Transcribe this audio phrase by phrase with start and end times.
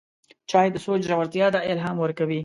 [0.49, 2.39] چای د سوچ ژورتیا ته الهام ورکوي